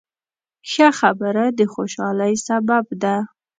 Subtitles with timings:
[0.69, 3.15] ښه خبره د خوشحالۍ سبب ده.